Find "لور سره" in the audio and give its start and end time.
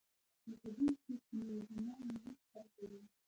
2.21-2.65